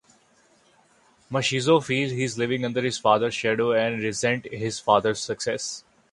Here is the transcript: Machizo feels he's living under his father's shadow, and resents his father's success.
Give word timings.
Machizo 1.31 1.79
feels 1.79 2.11
he's 2.11 2.35
living 2.35 2.65
under 2.65 2.81
his 2.81 2.97
father's 2.97 3.35
shadow, 3.35 3.71
and 3.73 4.01
resents 4.01 4.47
his 4.51 4.79
father's 4.79 5.19
success. 5.21 5.83